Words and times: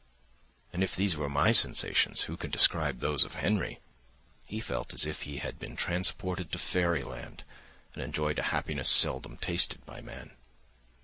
And 0.73 0.83
if 0.83 0.95
these 0.95 1.15
were 1.15 1.29
my 1.29 1.51
sensations, 1.51 2.21
who 2.23 2.35
can 2.35 2.49
describe 2.49 3.01
those 3.01 3.23
of 3.23 3.35
Henry? 3.35 3.79
He 4.47 4.59
felt 4.59 4.95
as 4.95 5.05
if 5.05 5.21
he 5.21 5.37
had 5.37 5.59
been 5.59 5.75
transported 5.75 6.51
to 6.51 6.57
Fairy 6.57 7.03
land 7.03 7.43
and 7.93 8.01
enjoyed 8.01 8.39
a 8.39 8.43
happiness 8.49 8.89
seldom 8.89 9.37
tasted 9.37 9.85
by 9.85 10.01
man. 10.01 10.31